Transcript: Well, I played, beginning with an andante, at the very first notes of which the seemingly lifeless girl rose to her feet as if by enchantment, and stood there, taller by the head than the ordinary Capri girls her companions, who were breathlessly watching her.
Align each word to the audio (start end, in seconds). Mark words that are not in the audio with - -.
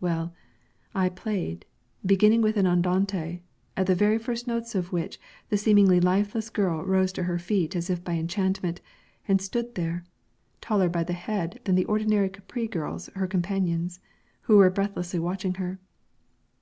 Well, 0.00 0.32
I 0.94 1.10
played, 1.10 1.66
beginning 2.06 2.40
with 2.40 2.56
an 2.56 2.66
andante, 2.66 3.40
at 3.76 3.86
the 3.86 3.94
very 3.94 4.16
first 4.16 4.46
notes 4.46 4.74
of 4.74 4.92
which 4.94 5.20
the 5.50 5.58
seemingly 5.58 6.00
lifeless 6.00 6.48
girl 6.48 6.82
rose 6.82 7.12
to 7.12 7.24
her 7.24 7.38
feet 7.38 7.76
as 7.76 7.90
if 7.90 8.02
by 8.02 8.14
enchantment, 8.14 8.80
and 9.28 9.42
stood 9.42 9.74
there, 9.74 10.06
taller 10.62 10.88
by 10.88 11.04
the 11.04 11.12
head 11.12 11.60
than 11.64 11.74
the 11.74 11.84
ordinary 11.84 12.30
Capri 12.30 12.66
girls 12.66 13.10
her 13.14 13.26
companions, 13.26 14.00
who 14.40 14.56
were 14.56 14.70
breathlessly 14.70 15.20
watching 15.20 15.52
her. 15.56 15.78